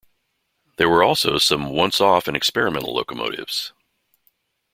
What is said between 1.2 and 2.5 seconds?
some once-off and